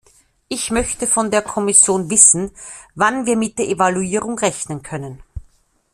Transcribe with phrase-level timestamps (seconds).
[0.47, 2.49] Ich möchte von der Kommission wissen,
[2.95, 5.21] wann wir mit der Evaluierung rechnen können.